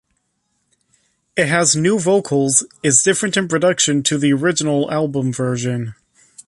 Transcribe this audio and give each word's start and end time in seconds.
It 1.37 1.47
has 1.47 1.75
new 1.75 1.99
vocals 1.99 2.65
is 2.81 3.03
different 3.03 3.37
in 3.37 3.47
production 3.47 4.01
to 4.01 4.17
the 4.17 4.33
original 4.33 4.89
album 4.91 5.31
version. 5.31 5.93